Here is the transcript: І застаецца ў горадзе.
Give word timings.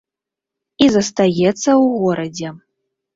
І 0.85 0.87
застаецца 0.95 1.51
ў 1.51 1.83
горадзе. 2.05 2.47